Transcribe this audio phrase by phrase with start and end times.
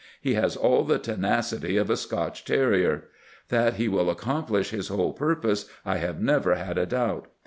[0.19, 3.03] He has all the tenacity of a Scotch terrier.
[3.49, 7.27] That he will accomplish his whole purpose I have never had a doubt.